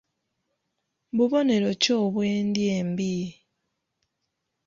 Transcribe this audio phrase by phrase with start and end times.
[1.15, 3.15] Bubonero ki obw'endya embi?